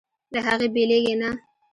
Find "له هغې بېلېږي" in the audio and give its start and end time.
0.33-1.15